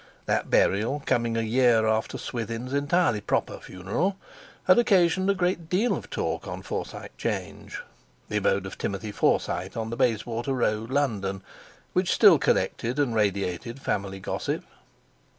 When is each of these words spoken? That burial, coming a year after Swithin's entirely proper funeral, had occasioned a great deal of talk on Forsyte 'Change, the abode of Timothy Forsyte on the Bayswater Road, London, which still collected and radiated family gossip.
That 0.25 0.49
burial, 0.49 1.03
coming 1.05 1.37
a 1.37 1.43
year 1.43 1.85
after 1.85 2.17
Swithin's 2.17 2.73
entirely 2.73 3.21
proper 3.21 3.59
funeral, 3.59 4.17
had 4.63 4.79
occasioned 4.79 5.29
a 5.29 5.35
great 5.35 5.69
deal 5.69 5.95
of 5.95 6.09
talk 6.09 6.47
on 6.47 6.63
Forsyte 6.63 7.15
'Change, 7.19 7.83
the 8.27 8.37
abode 8.37 8.65
of 8.65 8.79
Timothy 8.79 9.11
Forsyte 9.11 9.77
on 9.77 9.91
the 9.91 9.95
Bayswater 9.95 10.53
Road, 10.55 10.89
London, 10.89 11.43
which 11.93 12.11
still 12.11 12.39
collected 12.39 12.97
and 12.97 13.13
radiated 13.13 13.79
family 13.79 14.19
gossip. 14.19 14.63